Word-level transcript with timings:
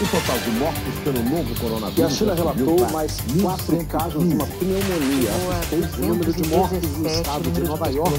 O 0.00 0.04
total 0.04 0.38
de 0.38 0.50
mortos 0.52 0.94
pelo 1.04 1.22
novo 1.22 1.54
coronavírus. 1.60 1.98
E 1.98 2.02
a 2.02 2.08
China 2.08 2.34
relatou 2.34 2.90
mais 2.90 3.18
quatro 3.42 3.84
casos 3.84 4.26
de 4.26 4.34
uma 4.34 4.46
pneumonia. 4.46 5.30
O 5.98 6.06
número 6.06 6.32
de 6.32 6.48
mortos 6.48 6.96
no 6.96 7.06
estado 7.06 7.50
de 7.50 7.60
Nova 7.60 7.86
York. 7.90 8.14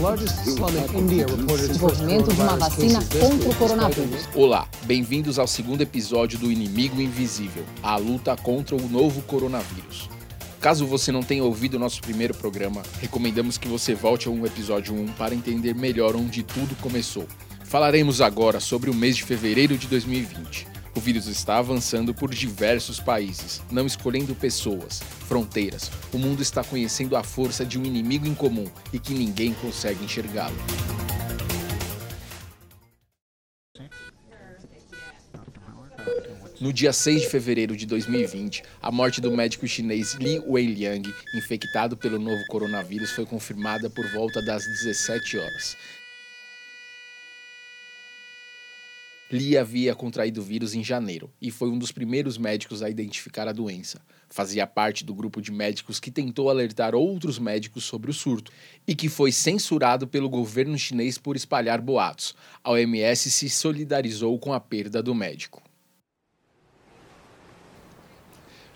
Desenvolvimento 1.58 2.36
de 2.36 2.40
uma 2.40 2.56
vacina 2.56 3.00
contra 3.20 3.50
o 3.50 3.56
coronavírus. 3.56 4.30
Olá, 4.36 4.68
bem-vindos 4.84 5.40
ao 5.40 5.48
segundo 5.48 5.82
episódio 5.82 6.38
do 6.38 6.52
Inimigo 6.52 7.02
Invisível 7.02 7.64
a 7.82 7.98
luta 7.98 8.38
contra 8.38 8.76
o 8.76 8.88
novo 8.88 9.24
coronavírus. 9.24 10.08
Caso 10.60 10.86
você 10.86 11.12
não 11.12 11.24
tenha 11.24 11.44
ouvido 11.44 11.78
o 11.78 11.80
nosso 11.80 12.00
primeiro 12.02 12.36
programa, 12.36 12.84
recomendamos 13.02 13.58
que 13.58 13.68
você 13.68 13.96
volte 13.96 14.28
ao 14.28 14.46
episódio 14.46 14.94
1 14.94 15.08
para 15.14 15.34
entender 15.34 15.74
melhor 15.74 16.16
onde 16.16 16.44
tudo 16.44 16.76
começou. 16.76 17.26
Falaremos 17.64 18.22
agora 18.22 18.60
sobre 18.60 18.92
o 18.92 18.94
mês 18.94 19.18
de 19.18 19.24
fevereiro 19.24 19.76
de 19.80 19.88
2020. 19.88 20.68
O 20.94 21.00
vírus 21.00 21.28
está 21.28 21.58
avançando 21.58 22.14
por 22.14 22.34
diversos 22.34 23.00
países, 23.00 23.62
não 23.72 23.86
escolhendo 23.86 24.36
pessoas, 24.36 25.00
fronteiras. 25.28 25.90
O 26.12 26.18
mundo 26.18 26.42
está 26.42 26.64
conhecendo 26.64 27.16
a 27.16 27.24
força 27.24 27.66
de 27.66 27.80
um 27.80 27.86
inimigo 27.86 28.28
em 28.28 28.34
comum 28.34 28.70
e 28.92 29.00
que 29.00 29.14
ninguém 29.14 29.54
consegue 29.54 30.04
enxergá-lo. 30.04 30.56
No 36.60 36.72
dia 36.72 36.94
6 36.94 37.22
de 37.22 37.28
fevereiro 37.28 37.76
de 37.76 37.86
2020, 37.88 38.62
a 38.82 38.92
morte 38.92 39.20
do 39.20 39.32
médico 39.32 39.68
chinês 39.68 40.14
Li 40.16 40.40
Weiliang, 40.46 41.12
infectado 41.34 41.98
pelo 41.98 42.20
novo 42.20 42.46
coronavírus, 42.50 43.12
foi 43.12 43.26
confirmada 43.26 43.90
por 43.90 44.08
volta 44.12 44.42
das 44.44 44.64
17 44.64 45.40
horas. 45.40 45.76
Lee 49.32 49.58
havia 49.58 49.96
contraído 49.96 50.42
o 50.42 50.44
vírus 50.44 50.76
em 50.76 50.84
janeiro 50.84 51.32
e 51.42 51.50
foi 51.50 51.70
um 51.70 51.78
dos 51.78 51.92
primeiros 51.92 52.38
médicos 52.38 52.84
a 52.84 52.90
identificar 52.90 53.48
a 53.48 53.54
doença. 53.54 54.02
Fazia 54.30 54.68
parte 54.68 55.06
do 55.06 55.14
grupo 55.14 55.42
de 55.42 55.52
médicos 55.52 56.02
que 56.02 56.12
tentou 56.12 56.50
alertar 56.50 56.94
outros 56.94 57.40
médicos 57.40 57.86
sobre 57.86 58.12
o 58.12 58.14
surto 58.14 58.52
e 58.86 58.94
que 58.94 59.08
foi 59.08 59.32
censurado 59.32 60.06
pelo 60.06 60.30
governo 60.30 60.78
chinês 60.78 61.18
por 61.18 61.38
espalhar 61.38 61.80
boatos. 61.80 62.36
A 62.62 62.72
OMS 62.72 63.32
se 63.32 63.50
solidarizou 63.50 64.38
com 64.38 64.52
a 64.52 64.60
perda 64.60 65.02
do 65.02 65.16
médico. 65.16 65.64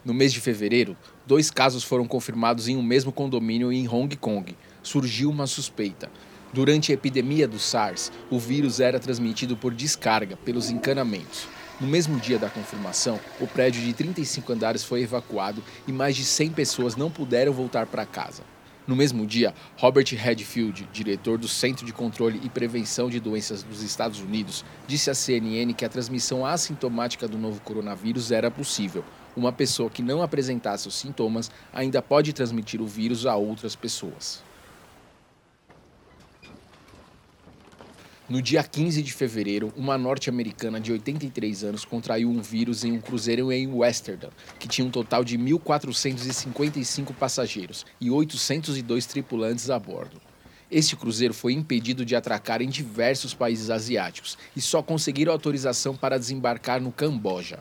No 0.05 0.13
mês 0.13 0.31
de 0.31 0.39
fevereiro, 0.39 0.95
dois 1.25 1.51
casos 1.51 1.83
foram 1.83 2.07
confirmados 2.07 2.67
em 2.67 2.77
um 2.77 2.83
mesmo 2.83 3.11
condomínio 3.11 3.73
em 3.73 3.89
Hong 3.89 4.15
Kong. 4.15 4.55
Surgiu 4.83 5.29
uma 5.29 5.47
suspeita. 5.47 6.09
Durante 6.55 6.89
a 6.89 6.95
epidemia 6.95 7.49
do 7.49 7.59
SARS, 7.59 8.13
o 8.31 8.39
vírus 8.39 8.79
era 8.79 8.97
transmitido 8.97 9.57
por 9.57 9.73
descarga, 9.73 10.37
pelos 10.37 10.69
encanamentos. 10.69 11.49
No 11.81 11.85
mesmo 11.85 12.17
dia 12.17 12.39
da 12.39 12.49
confirmação, 12.49 13.19
o 13.41 13.45
prédio 13.45 13.81
de 13.81 13.91
35 13.91 14.53
andares 14.53 14.81
foi 14.81 15.01
evacuado 15.01 15.61
e 15.85 15.91
mais 15.91 16.15
de 16.15 16.23
100 16.23 16.51
pessoas 16.51 16.95
não 16.95 17.11
puderam 17.11 17.51
voltar 17.51 17.85
para 17.87 18.05
casa. 18.05 18.41
No 18.87 18.95
mesmo 18.95 19.25
dia, 19.25 19.53
Robert 19.75 20.05
Redfield, 20.15 20.87
diretor 20.93 21.37
do 21.37 21.49
Centro 21.49 21.85
de 21.85 21.91
Controle 21.91 22.39
e 22.41 22.49
Prevenção 22.49 23.09
de 23.09 23.19
Doenças 23.19 23.61
dos 23.61 23.83
Estados 23.83 24.21
Unidos, 24.21 24.63
disse 24.87 25.09
à 25.09 25.13
CNN 25.13 25.73
que 25.73 25.83
a 25.83 25.89
transmissão 25.89 26.45
assintomática 26.45 27.27
do 27.27 27.37
novo 27.37 27.59
coronavírus 27.59 28.31
era 28.31 28.49
possível. 28.49 29.03
Uma 29.35 29.51
pessoa 29.51 29.89
que 29.89 30.01
não 30.01 30.21
apresentasse 30.21 30.87
os 30.87 30.95
sintomas 30.95 31.51
ainda 31.73 32.01
pode 32.01 32.31
transmitir 32.31 32.81
o 32.81 32.87
vírus 32.87 33.25
a 33.25 33.35
outras 33.35 33.75
pessoas. 33.75 34.44
No 38.27 38.41
dia 38.41 38.63
15 38.63 39.03
de 39.03 39.13
fevereiro, 39.13 39.71
uma 39.77 39.99
norte-americana 39.99 40.79
de 40.79 40.91
83 40.91 41.63
anos 41.63 41.85
contraiu 41.85 42.27
um 42.27 42.41
vírus 42.41 42.83
em 42.83 42.91
um 42.91 42.99
cruzeiro 42.99 43.51
em 43.51 43.67
Westerdam, 43.67 44.31
que 44.57 44.67
tinha 44.67 44.87
um 44.87 44.89
total 44.89 45.23
de 45.23 45.37
1.455 45.37 47.13
passageiros 47.13 47.85
e 48.01 48.09
802 48.09 49.05
tripulantes 49.05 49.69
a 49.69 49.77
bordo. 49.77 50.19
Este 50.71 50.95
cruzeiro 50.95 51.35
foi 51.35 51.53
impedido 51.53 52.03
de 52.03 52.15
atracar 52.15 52.63
em 52.63 52.69
diversos 52.69 53.35
países 53.35 53.69
asiáticos 53.69 54.39
e 54.55 54.61
só 54.61 54.81
conseguiram 54.81 55.31
autorização 55.31 55.95
para 55.95 56.17
desembarcar 56.17 56.81
no 56.81 56.91
Camboja. 56.91 57.59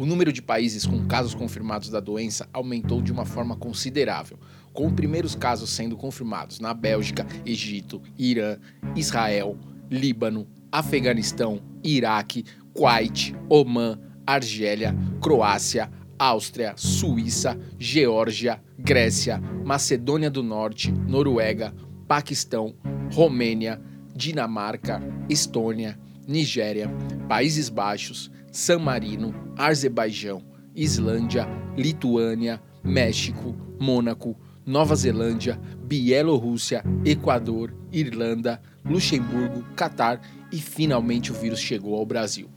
O 0.00 0.06
número 0.06 0.32
de 0.32 0.40
países 0.40 0.86
com 0.86 1.06
casos 1.06 1.34
confirmados 1.34 1.90
da 1.90 2.00
doença 2.00 2.48
aumentou 2.54 3.02
de 3.02 3.12
uma 3.12 3.26
forma 3.26 3.54
considerável, 3.54 4.38
com 4.72 4.86
os 4.86 4.94
primeiros 4.94 5.34
casos 5.34 5.68
sendo 5.68 5.94
confirmados 5.94 6.58
na 6.58 6.72
Bélgica, 6.72 7.26
Egito, 7.44 8.00
Irã, 8.18 8.56
Israel, 8.96 9.58
Líbano, 9.90 10.48
Afeganistão, 10.72 11.60
Iraque, 11.84 12.46
Kuwait, 12.72 13.36
Omã, 13.46 14.00
Argélia, 14.26 14.96
Croácia, 15.20 15.90
Áustria, 16.18 16.72
Suíça, 16.78 17.60
Geórgia, 17.78 18.58
Grécia, 18.78 19.38
Macedônia 19.66 20.30
do 20.30 20.42
Norte, 20.42 20.90
Noruega, 20.90 21.74
Paquistão, 22.08 22.74
Romênia, 23.12 23.78
Dinamarca, 24.16 24.98
Estônia, 25.28 26.00
Nigéria, 26.26 26.88
Países 27.28 27.68
Baixos, 27.68 28.30
San 28.50 28.78
Marino, 28.78 29.34
Azerbaijão, 29.56 30.42
Islândia, 30.74 31.46
Lituânia, 31.76 32.60
México, 32.82 33.56
Mônaco, 33.78 34.36
Nova 34.66 34.94
Zelândia, 34.94 35.60
Bielorrússia, 35.84 36.84
Equador, 37.04 37.74
Irlanda, 37.92 38.60
Luxemburgo, 38.84 39.64
Catar 39.74 40.20
e 40.52 40.58
finalmente 40.58 41.30
o 41.30 41.34
vírus 41.34 41.60
chegou 41.60 41.96
ao 41.96 42.06
Brasil. 42.06 42.48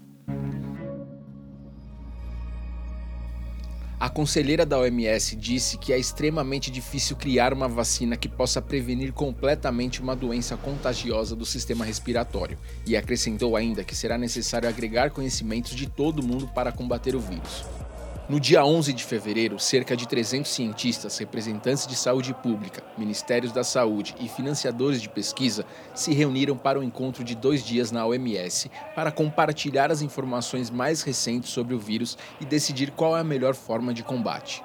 A 4.04 4.10
conselheira 4.10 4.66
da 4.66 4.78
OMS 4.78 5.34
disse 5.34 5.78
que 5.78 5.94
é 5.94 5.98
extremamente 5.98 6.70
difícil 6.70 7.16
criar 7.16 7.54
uma 7.54 7.70
vacina 7.70 8.18
que 8.18 8.28
possa 8.28 8.62
prevenir 8.62 9.14
completamente 9.14 10.02
uma 10.02 10.14
doença 10.14 10.58
contagiosa 10.58 11.38
do 11.38 11.46
sistema 11.46 11.86
respiratório 11.86 12.58
e 12.86 12.98
acrescentou 12.98 13.56
ainda 13.56 13.82
que 13.82 13.96
será 13.96 14.18
necessário 14.18 14.68
agregar 14.68 15.12
conhecimentos 15.12 15.74
de 15.74 15.88
todo 15.88 16.22
mundo 16.22 16.50
para 16.50 16.70
combater 16.70 17.16
o 17.16 17.20
vírus. 17.22 17.64
No 18.34 18.40
dia 18.40 18.66
11 18.66 18.94
de 18.94 19.04
fevereiro, 19.04 19.60
cerca 19.60 19.96
de 19.96 20.08
300 20.08 20.52
cientistas, 20.52 21.20
representantes 21.20 21.86
de 21.86 21.96
saúde 21.96 22.34
pública, 22.34 22.82
ministérios 22.98 23.52
da 23.52 23.64
saúde 23.64 24.16
e 24.20 24.28
financiadores 24.28 25.00
de 25.00 25.08
pesquisa 25.08 25.64
se 25.94 26.16
reuniram 26.16 26.58
para 26.58 26.80
um 26.80 26.84
encontro 26.84 27.24
de 27.24 27.36
dois 27.36 27.64
dias 27.64 27.92
na 27.92 28.04
OMS 28.04 28.72
para 28.96 29.12
compartilhar 29.12 29.92
as 29.92 30.02
informações 30.02 30.72
mais 30.72 31.04
recentes 31.04 31.52
sobre 31.52 31.76
o 31.76 31.80
vírus 31.80 32.18
e 32.42 32.46
decidir 32.46 32.90
qual 32.90 33.16
é 33.16 33.20
a 33.20 33.24
melhor 33.24 33.54
forma 33.54 33.94
de 33.94 34.02
combate. 34.02 34.64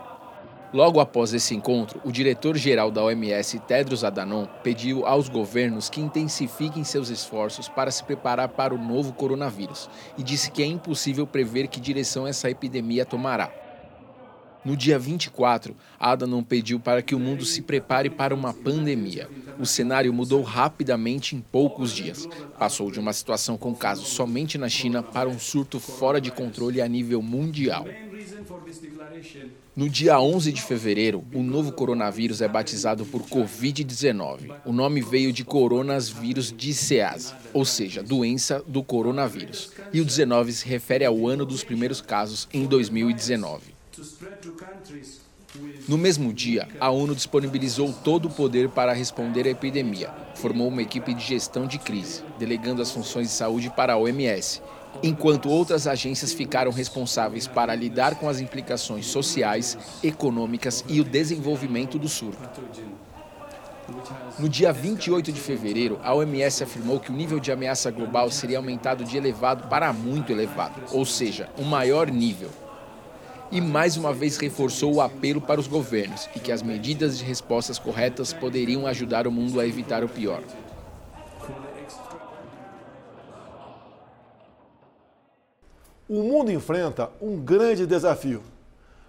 Logo 0.70 1.00
após 1.00 1.32
esse 1.32 1.54
encontro, 1.54 1.98
o 2.04 2.12
diretor-geral 2.12 2.90
da 2.90 3.02
OMS, 3.02 3.58
Tedros 3.60 4.04
Adhanom, 4.04 4.46
pediu 4.62 5.06
aos 5.06 5.26
governos 5.26 5.88
que 5.88 5.98
intensifiquem 5.98 6.84
seus 6.84 7.08
esforços 7.08 7.70
para 7.70 7.90
se 7.90 8.04
preparar 8.04 8.50
para 8.50 8.74
o 8.74 8.78
novo 8.78 9.14
coronavírus 9.14 9.88
e 10.18 10.22
disse 10.22 10.50
que 10.50 10.62
é 10.62 10.66
impossível 10.66 11.26
prever 11.26 11.68
que 11.68 11.80
direção 11.80 12.26
essa 12.26 12.50
epidemia 12.50 13.06
tomará. 13.06 13.50
No 14.68 14.76
dia 14.76 14.98
24, 14.98 15.74
Adhanom 15.98 16.42
pediu 16.42 16.78
para 16.78 17.00
que 17.00 17.14
o 17.14 17.18
mundo 17.18 17.42
se 17.42 17.62
prepare 17.62 18.10
para 18.10 18.34
uma 18.34 18.52
pandemia. 18.52 19.26
O 19.58 19.64
cenário 19.64 20.12
mudou 20.12 20.42
rapidamente 20.42 21.34
em 21.34 21.40
poucos 21.40 21.90
dias. 21.90 22.28
Passou 22.58 22.90
de 22.90 23.00
uma 23.00 23.14
situação 23.14 23.56
com 23.56 23.74
casos 23.74 24.08
somente 24.08 24.58
na 24.58 24.68
China 24.68 25.02
para 25.02 25.26
um 25.26 25.38
surto 25.38 25.80
fora 25.80 26.20
de 26.20 26.30
controle 26.30 26.82
a 26.82 26.86
nível 26.86 27.22
mundial. 27.22 27.86
No 29.74 29.88
dia 29.88 30.20
11 30.20 30.52
de 30.52 30.60
fevereiro, 30.60 31.24
o 31.32 31.42
novo 31.42 31.72
coronavírus 31.72 32.42
é 32.42 32.48
batizado 32.48 33.06
por 33.06 33.22
Covid-19. 33.22 34.54
O 34.66 34.72
nome 34.74 35.00
veio 35.00 35.32
de 35.32 35.46
coronavírus 35.46 36.52
disease, 36.54 37.32
ou 37.54 37.64
seja, 37.64 38.02
doença 38.02 38.62
do 38.66 38.82
coronavírus. 38.82 39.72
E 39.94 40.00
o 40.02 40.04
19 40.04 40.52
se 40.52 40.68
refere 40.68 41.06
ao 41.06 41.26
ano 41.26 41.46
dos 41.46 41.64
primeiros 41.64 42.02
casos 42.02 42.46
em 42.52 42.66
2019. 42.66 43.77
No 45.88 45.96
mesmo 45.96 46.32
dia, 46.32 46.68
a 46.78 46.90
ONU 46.90 47.14
disponibilizou 47.14 47.92
todo 48.04 48.28
o 48.28 48.30
poder 48.30 48.68
para 48.68 48.92
responder 48.92 49.46
à 49.46 49.50
epidemia. 49.50 50.10
Formou 50.34 50.68
uma 50.68 50.82
equipe 50.82 51.14
de 51.14 51.24
gestão 51.24 51.66
de 51.66 51.78
crise, 51.78 52.22
delegando 52.38 52.82
as 52.82 52.92
funções 52.92 53.28
de 53.28 53.32
saúde 53.32 53.70
para 53.70 53.94
a 53.94 53.96
OMS 53.96 54.60
enquanto 55.02 55.48
outras 55.48 55.86
agências 55.86 56.32
ficaram 56.32 56.70
responsáveis 56.70 57.46
para 57.46 57.74
lidar 57.74 58.16
com 58.16 58.28
as 58.28 58.40
implicações 58.40 59.06
sociais, 59.06 59.78
econômicas 60.02 60.84
e 60.88 61.00
o 61.00 61.04
desenvolvimento 61.04 61.98
do 61.98 62.08
surto. 62.08 62.38
No 64.38 64.48
dia 64.48 64.72
28 64.72 65.32
de 65.32 65.40
fevereiro, 65.40 65.98
a 66.02 66.14
OMS 66.14 66.62
afirmou 66.62 67.00
que 67.00 67.10
o 67.10 67.14
nível 67.14 67.40
de 67.40 67.50
ameaça 67.50 67.90
global 67.90 68.30
seria 68.30 68.58
aumentado 68.58 69.02
de 69.02 69.16
elevado 69.16 69.66
para 69.68 69.92
muito 69.92 70.30
elevado, 70.30 70.82
ou 70.92 71.06
seja, 71.06 71.48
um 71.58 71.64
maior 71.64 72.10
nível. 72.10 72.50
E 73.50 73.62
mais 73.62 73.96
uma 73.96 74.12
vez 74.12 74.36
reforçou 74.36 74.94
o 74.94 75.00
apelo 75.00 75.40
para 75.40 75.58
os 75.58 75.66
governos 75.66 76.28
e 76.36 76.38
que 76.38 76.52
as 76.52 76.62
medidas 76.62 77.16
de 77.16 77.24
respostas 77.24 77.78
corretas 77.78 78.32
poderiam 78.32 78.86
ajudar 78.86 79.26
o 79.26 79.32
mundo 79.32 79.58
a 79.58 79.66
evitar 79.66 80.04
o 80.04 80.08
pior. 80.08 80.42
O 86.06 86.22
mundo 86.22 86.52
enfrenta 86.52 87.10
um 87.22 87.38
grande 87.38 87.86
desafio. 87.86 88.42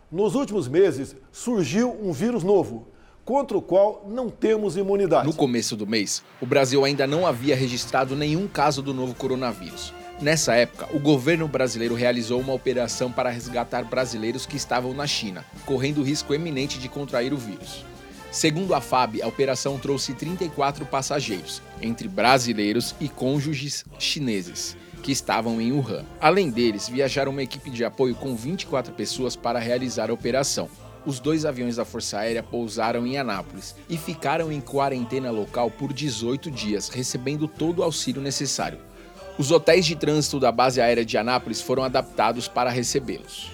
Nos 0.10 0.36
últimos 0.36 0.68
meses, 0.68 1.16
surgiu 1.32 1.92
um 2.02 2.12
vírus 2.12 2.44
novo, 2.44 2.88
contra 3.26 3.58
o 3.58 3.62
qual 3.62 4.06
não 4.10 4.30
temos 4.30 4.76
imunidade. 4.76 5.28
No 5.28 5.34
começo 5.34 5.76
do 5.76 5.86
mês, 5.86 6.24
o 6.42 6.46
Brasil 6.46 6.84
ainda 6.84 7.06
não 7.06 7.28
havia 7.28 7.56
registrado 7.56 8.16
nenhum 8.16 8.48
caso 8.48 8.82
do 8.82 8.94
novo 8.94 9.14
coronavírus. 9.14 9.94
Nessa 10.22 10.54
época, 10.54 10.90
o 10.94 11.00
governo 11.00 11.48
brasileiro 11.48 11.96
realizou 11.96 12.42
uma 12.42 12.52
operação 12.52 13.10
para 13.10 13.30
resgatar 13.30 13.86
brasileiros 13.86 14.46
que 14.46 14.58
estavam 14.58 14.94
na 14.94 15.08
China, 15.08 15.46
correndo 15.66 16.04
risco 16.04 16.34
eminente 16.34 16.78
de 16.78 16.90
contrair 16.90 17.32
o 17.32 17.38
vírus. 17.38 17.86
Segundo 18.30 18.76
a 18.76 18.82
FAB, 18.82 19.22
a 19.22 19.28
operação 19.28 19.80
trouxe 19.80 20.14
34 20.14 20.86
passageiros, 20.86 21.62
entre 21.82 22.10
brasileiros 22.10 22.94
e 23.00 23.08
cônjuges 23.08 23.86
chineses, 23.98 24.76
que 25.02 25.14
estavam 25.14 25.62
em 25.62 25.72
Wuhan. 25.72 26.04
Além 26.20 26.50
deles, 26.50 26.90
viajaram 26.90 27.32
uma 27.32 27.42
equipe 27.42 27.70
de 27.70 27.86
apoio 27.86 28.14
com 28.14 28.36
24 28.36 28.94
pessoas 28.94 29.38
para 29.38 29.58
realizar 29.58 30.10
a 30.10 30.14
operação. 30.14 30.70
Os 31.06 31.22
dois 31.22 31.46
aviões 31.46 31.78
da 31.78 31.86
Força 31.86 32.20
Aérea 32.20 32.44
pousaram 32.44 33.08
em 33.08 33.18
Anápolis 33.18 33.74
e 33.90 33.98
ficaram 33.98 34.52
em 34.52 34.60
quarentena 34.60 35.32
local 35.32 35.72
por 35.72 35.94
18 35.94 36.52
dias, 36.52 36.90
recebendo 36.90 37.48
todo 37.48 37.80
o 37.80 37.84
auxílio 37.84 38.22
necessário. 38.22 38.89
Os 39.40 39.52
hotéis 39.52 39.86
de 39.86 39.96
trânsito 39.96 40.38
da 40.38 40.52
base 40.52 40.82
aérea 40.82 41.06
de 41.06 41.18
Anápolis 41.18 41.62
foram 41.62 41.82
adaptados 41.82 42.50
para 42.50 42.70
recebê-los. 42.70 43.50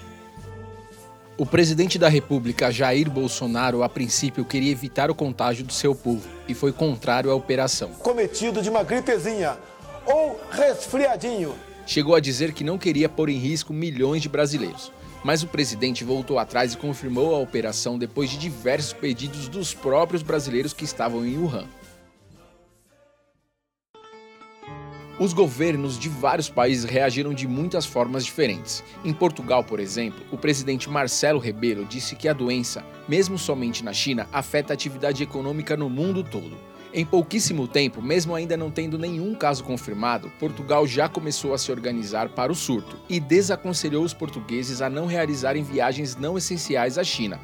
O 1.38 1.46
presidente 1.46 1.96
da 1.96 2.08
República, 2.08 2.72
Jair 2.72 3.08
Bolsonaro, 3.08 3.84
a 3.84 3.88
princípio 3.88 4.44
queria 4.44 4.72
evitar 4.72 5.12
o 5.12 5.14
contágio 5.14 5.64
do 5.64 5.72
seu 5.72 5.94
povo 5.94 6.28
e 6.48 6.54
foi 6.54 6.72
contrário 6.72 7.30
à 7.30 7.36
operação. 7.36 7.90
Cometido 8.00 8.60
de 8.60 8.68
uma 8.68 8.82
gripezinha 8.82 9.56
ou 10.04 10.40
resfriadinho. 10.50 11.54
Chegou 11.86 12.16
a 12.16 12.20
dizer 12.20 12.52
que 12.52 12.64
não 12.64 12.78
queria 12.78 13.08
pôr 13.08 13.28
em 13.28 13.38
risco 13.38 13.72
milhões 13.72 14.20
de 14.20 14.28
brasileiros. 14.28 14.90
Mas 15.22 15.44
o 15.44 15.46
presidente 15.46 16.02
voltou 16.02 16.40
atrás 16.40 16.74
e 16.74 16.76
confirmou 16.76 17.32
a 17.32 17.38
operação 17.38 17.96
depois 17.96 18.28
de 18.28 18.38
diversos 18.38 18.92
pedidos 18.92 19.46
dos 19.46 19.72
próprios 19.72 20.24
brasileiros 20.24 20.72
que 20.72 20.84
estavam 20.84 21.24
em 21.24 21.38
Wuhan. 21.38 21.68
Os 25.18 25.32
governos 25.32 25.98
de 25.98 26.10
vários 26.10 26.50
países 26.50 26.84
reagiram 26.84 27.32
de 27.32 27.48
muitas 27.48 27.86
formas 27.86 28.22
diferentes. 28.22 28.84
Em 29.02 29.14
Portugal, 29.14 29.64
por 29.64 29.80
exemplo, 29.80 30.20
o 30.30 30.36
presidente 30.36 30.90
Marcelo 30.90 31.38
Rebelo 31.38 31.86
disse 31.86 32.14
que 32.14 32.28
a 32.28 32.34
doença, 32.34 32.84
mesmo 33.08 33.38
somente 33.38 33.82
na 33.82 33.94
China, 33.94 34.28
afeta 34.30 34.72
a 34.72 34.74
atividade 34.74 35.22
econômica 35.22 35.74
no 35.74 35.88
mundo 35.88 36.22
todo. 36.22 36.58
Em 36.92 37.02
pouquíssimo 37.04 37.66
tempo, 37.66 38.02
mesmo 38.02 38.34
ainda 38.34 38.58
não 38.58 38.70
tendo 38.70 38.98
nenhum 38.98 39.34
caso 39.34 39.64
confirmado, 39.64 40.30
Portugal 40.38 40.86
já 40.86 41.08
começou 41.08 41.54
a 41.54 41.58
se 41.58 41.72
organizar 41.72 42.28
para 42.28 42.52
o 42.52 42.54
surto 42.54 42.98
e 43.08 43.18
desaconselhou 43.18 44.04
os 44.04 44.12
portugueses 44.12 44.82
a 44.82 44.90
não 44.90 45.06
realizarem 45.06 45.62
viagens 45.62 46.14
não 46.14 46.36
essenciais 46.36 46.98
à 46.98 47.04
China. 47.04 47.40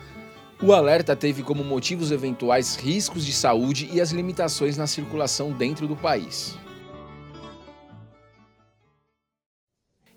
O 0.63 0.75
alerta 0.75 1.17
teve 1.17 1.43
como 1.43 1.65
motivos 1.65 2.13
eventuais 2.13 2.77
riscos 2.77 3.25
de 3.25 3.33
saúde 3.33 3.89
e 3.93 4.01
as 4.01 4.13
limitações 4.13 4.77
na 4.77 4.87
circulação 4.87 5.53
dentro 5.53 5.89
do 5.89 5.97
país. 5.97 6.57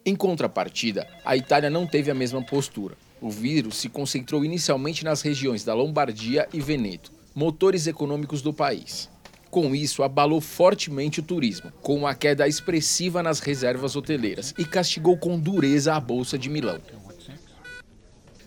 Em 0.08 0.16
contrapartida, 0.16 1.08
a 1.26 1.36
Itália 1.36 1.68
não 1.68 1.88
teve 1.88 2.12
a 2.12 2.14
mesma 2.14 2.40
postura. 2.40 2.96
O 3.20 3.32
vírus 3.32 3.78
se 3.78 3.90
concentrou 3.90 4.46
inicialmente 4.46 5.04
nas 5.04 5.24
regiões 5.24 5.64
da 5.64 5.74
Lombardia 5.74 6.48
e 6.54 6.62
Veneto, 6.62 7.12
motores 7.34 7.88
econômicos 7.88 8.40
do 8.44 8.54
país. 8.54 9.10
Com 9.50 9.74
isso, 9.74 10.04
abalou 10.04 10.40
fortemente 10.40 11.22
o 11.22 11.24
turismo, 11.24 11.72
com 11.82 11.96
uma 11.96 12.14
queda 12.14 12.48
expressiva 12.48 13.24
nas 13.24 13.40
reservas 13.40 13.96
hoteleiras 13.96 14.54
e 14.60 14.64
castigou 14.64 15.18
com 15.18 15.40
dureza 15.40 15.96
a 15.96 16.00
Bolsa 16.00 16.38
de 16.38 16.50
Milão. 16.52 16.80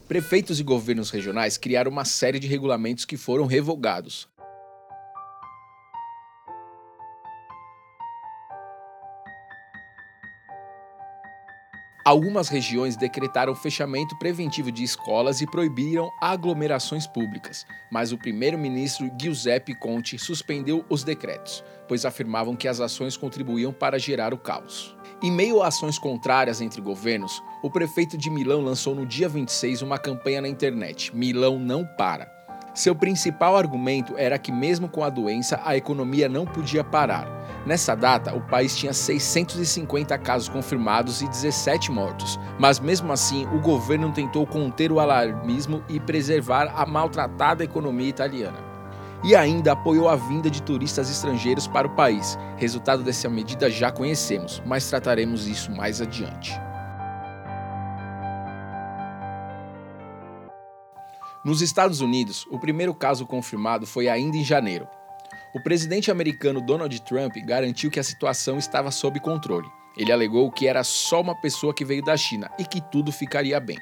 Prefeitos 0.06 0.60
e 0.60 0.62
governos 0.62 1.10
regionais 1.10 1.58
criaram 1.58 1.90
uma 1.90 2.04
série 2.04 2.38
de 2.38 2.46
regulamentos 2.46 3.04
que 3.04 3.16
foram 3.16 3.46
revogados. 3.46 4.28
Algumas 12.08 12.48
regiões 12.48 12.96
decretaram 12.96 13.54
fechamento 13.54 14.16
preventivo 14.16 14.72
de 14.72 14.82
escolas 14.82 15.42
e 15.42 15.46
proibiram 15.46 16.10
aglomerações 16.22 17.06
públicas, 17.06 17.66
mas 17.92 18.12
o 18.12 18.16
primeiro-ministro 18.16 19.10
Giuseppe 19.20 19.74
Conte 19.74 20.18
suspendeu 20.18 20.82
os 20.88 21.04
decretos, 21.04 21.62
pois 21.86 22.06
afirmavam 22.06 22.56
que 22.56 22.66
as 22.66 22.80
ações 22.80 23.14
contribuíam 23.14 23.74
para 23.74 23.98
gerar 23.98 24.32
o 24.32 24.38
caos. 24.38 24.96
Em 25.22 25.30
meio 25.30 25.60
a 25.62 25.66
ações 25.66 25.98
contrárias 25.98 26.62
entre 26.62 26.80
governos, 26.80 27.42
o 27.62 27.70
prefeito 27.70 28.16
de 28.16 28.30
Milão 28.30 28.62
lançou 28.62 28.94
no 28.94 29.04
dia 29.04 29.28
26 29.28 29.82
uma 29.82 29.98
campanha 29.98 30.40
na 30.40 30.48
internet: 30.48 31.14
Milão 31.14 31.58
não 31.58 31.84
para. 31.84 32.37
Seu 32.78 32.94
principal 32.94 33.56
argumento 33.56 34.16
era 34.16 34.38
que, 34.38 34.52
mesmo 34.52 34.88
com 34.88 35.02
a 35.02 35.10
doença, 35.10 35.60
a 35.64 35.76
economia 35.76 36.28
não 36.28 36.46
podia 36.46 36.84
parar. 36.84 37.26
Nessa 37.66 37.96
data, 37.96 38.32
o 38.36 38.40
país 38.40 38.76
tinha 38.76 38.92
650 38.92 40.16
casos 40.18 40.48
confirmados 40.48 41.20
e 41.20 41.26
17 41.28 41.90
mortos, 41.90 42.38
mas 42.56 42.78
mesmo 42.78 43.12
assim, 43.12 43.48
o 43.48 43.58
governo 43.58 44.12
tentou 44.12 44.46
conter 44.46 44.92
o 44.92 45.00
alarmismo 45.00 45.82
e 45.88 45.98
preservar 45.98 46.72
a 46.76 46.86
maltratada 46.86 47.64
economia 47.64 48.10
italiana. 48.10 48.58
E 49.24 49.34
ainda 49.34 49.72
apoiou 49.72 50.08
a 50.08 50.14
vinda 50.14 50.48
de 50.48 50.62
turistas 50.62 51.10
estrangeiros 51.10 51.66
para 51.66 51.88
o 51.88 51.96
país. 51.96 52.38
Resultado 52.58 53.02
dessa 53.02 53.28
medida 53.28 53.68
já 53.68 53.90
conhecemos, 53.90 54.62
mas 54.64 54.88
trataremos 54.88 55.48
isso 55.48 55.72
mais 55.72 56.00
adiante. 56.00 56.67
Nos 61.44 61.62
Estados 61.62 62.00
Unidos, 62.00 62.46
o 62.50 62.58
primeiro 62.58 62.92
caso 62.92 63.24
confirmado 63.24 63.86
foi 63.86 64.08
ainda 64.08 64.36
em 64.36 64.44
janeiro. 64.44 64.88
O 65.54 65.62
presidente 65.62 66.10
americano 66.10 66.60
Donald 66.60 67.00
Trump 67.02 67.36
garantiu 67.46 67.90
que 67.90 68.00
a 68.00 68.04
situação 68.04 68.58
estava 68.58 68.90
sob 68.90 69.20
controle. 69.20 69.68
Ele 69.96 70.12
alegou 70.12 70.50
que 70.50 70.66
era 70.66 70.82
só 70.82 71.20
uma 71.20 71.40
pessoa 71.40 71.72
que 71.72 71.84
veio 71.84 72.04
da 72.04 72.16
China 72.16 72.50
e 72.58 72.64
que 72.64 72.80
tudo 72.80 73.12
ficaria 73.12 73.58
bem. 73.60 73.78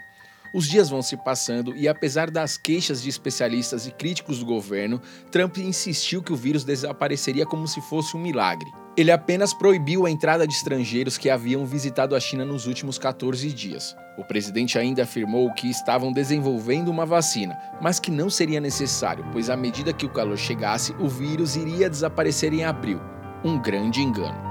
Os 0.55 0.69
dias 0.69 0.91
vão 0.91 1.03
se 1.03 1.17
passando 1.17 1.75
e, 1.75 1.89
apesar 1.89 2.31
das 2.31 2.57
queixas 2.57 3.03
de 3.03 3.09
especialistas 3.09 3.87
e 3.87 3.91
críticos 3.91 4.39
do 4.39 4.47
governo, 4.47 5.01
Trump 5.31 5.57
insistiu 5.59 6.23
que 6.23 6.33
o 6.33 6.37
vírus 6.37 6.63
desapareceria 6.63 7.47
como 7.47 7.67
se 7.67 7.81
fosse 7.81 8.17
um 8.17 8.21
milagre. 8.21 8.71
Ele 8.97 9.11
apenas 9.11 9.53
proibiu 9.53 10.07
a 10.07 10.11
entrada 10.11 10.47
de 10.47 10.55
estrangeiros 10.55 11.19
que 11.19 11.29
haviam 11.29 11.67
visitado 11.67 12.15
a 12.15 12.21
China 12.21 12.45
nos 12.45 12.67
últimos 12.67 12.99
14 12.99 13.51
dias. 13.53 13.95
O 14.17 14.25
presidente 14.25 14.79
ainda 14.79 15.03
afirmou 15.03 15.53
que 15.53 15.69
estavam 15.69 16.13
desenvolvendo 16.13 16.89
uma 16.89 17.05
vacina, 17.05 17.59
mas 17.81 18.01
que 18.01 18.11
não 18.11 18.31
seria 18.31 18.61
necessário, 18.61 19.25
pois 19.33 19.51
à 19.51 19.57
medida 19.57 19.93
que 19.93 20.07
o 20.07 20.13
calor 20.13 20.39
chegasse, 20.39 20.93
o 20.95 21.09
vírus 21.09 21.57
iria 21.57 21.91
desaparecer 21.91 22.53
em 22.53 22.65
abril. 22.65 23.01
Um 23.45 23.61
grande 23.61 24.01
engano. 24.01 24.47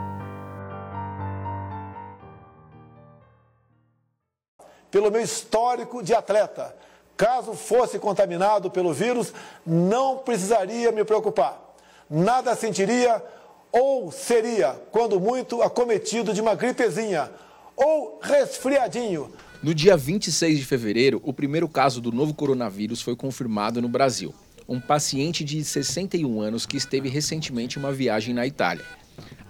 pelo 4.96 5.12
meu 5.12 5.20
histórico 5.20 6.02
de 6.02 6.14
atleta. 6.14 6.74
Caso 7.18 7.54
fosse 7.54 8.00
contaminado 8.00 8.72
pelo 8.72 8.94
vírus, 8.94 9.34
não 9.66 10.20
precisaria 10.20 10.90
me 10.90 11.04
preocupar. 11.04 11.76
Nada 12.10 12.56
sentiria 12.56 13.22
ou 13.74 14.10
seria, 14.10 14.80
quando 14.94 15.20
muito, 15.20 15.62
acometido 15.62 16.34
de 16.34 16.40
uma 16.40 16.56
gripezinha 16.56 17.30
ou 17.76 18.20
resfriadinho. 18.22 19.34
No 19.66 19.74
dia 19.74 19.98
26 19.98 20.60
de 20.60 20.64
fevereiro, 20.64 21.20
o 21.24 21.34
primeiro 21.34 21.68
caso 21.68 22.00
do 22.00 22.12
novo 22.12 22.36
coronavírus 22.36 23.02
foi 23.02 23.16
confirmado 23.16 23.82
no 23.82 23.90
Brasil. 23.90 24.32
Um 24.70 24.80
paciente 24.80 25.44
de 25.44 25.64
61 25.64 26.40
anos 26.40 26.68
que 26.68 26.78
esteve 26.78 27.10
recentemente 27.10 27.80
em 27.80 27.82
uma 27.82 27.92
viagem 27.92 28.32
na 28.32 28.46
Itália. 28.46 28.86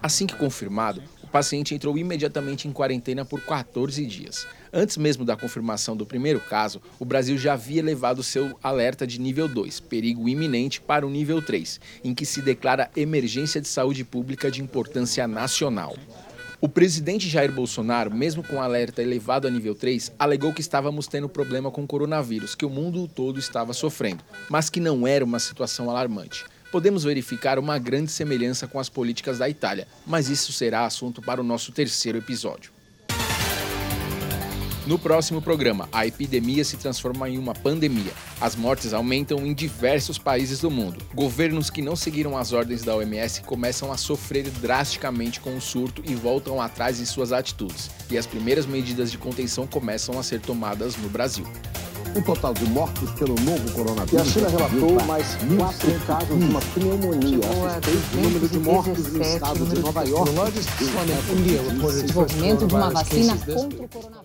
Assim 0.01 0.25
que 0.25 0.37
confirmado, 0.37 1.03
o 1.21 1.27
paciente 1.27 1.75
entrou 1.75 1.97
imediatamente 1.97 2.65
em 2.65 2.71
quarentena 2.71 3.25
por 3.25 3.41
14 3.41 4.05
dias. 4.05 4.47
Antes 4.71 4.95
mesmo 4.95 5.25
da 5.25 5.35
confirmação 5.35 5.97
do 5.97 6.05
primeiro 6.05 6.39
caso, 6.39 6.81
o 6.97 7.03
Brasil 7.03 7.37
já 7.37 7.51
havia 7.51 7.81
elevado 7.81 8.23
seu 8.23 8.57
alerta 8.63 9.05
de 9.05 9.19
nível 9.19 9.49
2, 9.49 9.81
perigo 9.81 10.29
iminente, 10.29 10.79
para 10.79 11.05
o 11.05 11.09
nível 11.09 11.41
3, 11.41 11.77
em 12.05 12.13
que 12.13 12.25
se 12.25 12.41
declara 12.41 12.89
emergência 12.95 13.59
de 13.59 13.67
saúde 13.67 14.05
pública 14.05 14.49
de 14.49 14.61
importância 14.61 15.27
nacional. 15.27 15.93
O 16.65 16.67
presidente 16.67 17.29
Jair 17.29 17.51
Bolsonaro, 17.51 18.09
mesmo 18.09 18.43
com 18.43 18.59
alerta 18.59 18.99
elevado 18.99 19.47
a 19.47 19.51
nível 19.51 19.75
3, 19.75 20.13
alegou 20.17 20.51
que 20.51 20.61
estávamos 20.61 21.05
tendo 21.05 21.29
problema 21.29 21.69
com 21.69 21.83
o 21.83 21.87
coronavírus, 21.87 22.55
que 22.55 22.65
o 22.65 22.71
mundo 22.71 23.07
todo 23.07 23.37
estava 23.37 23.71
sofrendo, 23.71 24.23
mas 24.49 24.67
que 24.67 24.79
não 24.79 25.05
era 25.05 25.23
uma 25.23 25.37
situação 25.37 25.91
alarmante. 25.91 26.43
Podemos 26.71 27.03
verificar 27.03 27.59
uma 27.59 27.77
grande 27.77 28.11
semelhança 28.11 28.65
com 28.65 28.79
as 28.79 28.89
políticas 28.89 29.37
da 29.37 29.47
Itália, 29.47 29.87
mas 30.07 30.27
isso 30.27 30.51
será 30.51 30.87
assunto 30.87 31.21
para 31.21 31.39
o 31.39 31.43
nosso 31.43 31.71
terceiro 31.71 32.17
episódio. 32.17 32.74
No 34.85 34.99
próximo 34.99 35.41
programa, 35.41 35.89
a 35.91 36.05
epidemia 36.05 36.63
se 36.63 36.77
transforma 36.77 37.27
em 37.27 37.39
uma 37.39 37.55
pandemia. 37.55 38.11
As 38.39 38.55
mortes 38.55 38.93
aumentam 38.93 39.39
em 39.39 39.51
diversos 39.51 40.19
países 40.19 40.59
do 40.59 40.69
mundo. 40.69 41.03
Governos 41.15 41.71
que 41.71 41.81
não 41.81 41.95
seguiram 41.95 42.37
as 42.37 42.53
ordens 42.53 42.83
da 42.83 42.95
OMS 42.95 43.41
começam 43.41 43.91
a 43.91 43.97
sofrer 43.97 44.47
drasticamente 44.61 45.39
com 45.39 45.55
o 45.57 45.61
surto 45.61 46.03
e 46.05 46.13
voltam 46.13 46.61
atrás 46.61 46.99
em 46.99 47.05
suas 47.05 47.31
atitudes. 47.31 47.89
E 48.11 48.17
as 48.17 48.27
primeiras 48.27 48.67
medidas 48.67 49.11
de 49.11 49.17
contenção 49.17 49.65
começam 49.65 50.19
a 50.19 50.23
ser 50.23 50.39
tomadas 50.39 50.95
no 50.97 51.09
Brasil. 51.09 51.47
O 52.15 52.21
total 52.21 52.53
de 52.53 52.63
mortos 52.65 53.11
pelo 53.11 53.35
novo 53.41 53.67
E 53.67 53.71
coronavírus. 53.71 54.21
a 54.21 54.31
China 54.31 54.49
relatou 54.49 55.03
mais 55.05 55.35
quatro 55.57 55.99
casos 56.05 56.37
de 56.37 56.45
uma 56.45 56.61
pneumonia. 56.61 57.39
O 58.13 58.21
número 58.21 58.47
de 58.47 58.59
mortos 58.59 58.97
no 59.11 59.19
217, 59.19 59.33
estado 59.33 59.65
de 59.65 59.79
Nova 59.81 60.03
York. 60.03 60.31
Desenvolvimento 61.91 62.67
de 62.67 62.73
uma 62.75 62.89
vacina 62.91 63.35
contra 63.37 63.83
o 63.83 63.87
coronavírus. 63.89 64.24